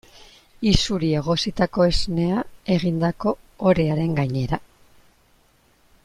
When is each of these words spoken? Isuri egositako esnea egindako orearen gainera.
Isuri 0.69 1.09
egositako 1.17 1.85
esnea 1.89 2.39
egindako 2.77 3.35
orearen 3.73 4.17
gainera. 4.23 4.61